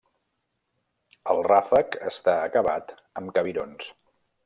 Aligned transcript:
El 1.35 1.43
ràfec 1.49 1.99
està 2.15 2.37
acabat 2.49 2.99
amb 3.23 3.35
cabirons. 3.39 3.97